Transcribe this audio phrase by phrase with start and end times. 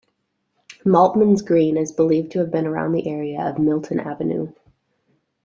[0.83, 4.51] Maltmans Green is believed to have been around the area of Milton Avenue.